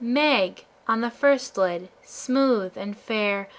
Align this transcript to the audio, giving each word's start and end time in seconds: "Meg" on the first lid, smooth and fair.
"Meg" 0.03 0.65
on 0.87 1.01
the 1.01 1.11
first 1.11 1.55
lid, 1.59 1.87
smooth 2.01 2.75
and 2.75 2.97
fair. 2.97 3.47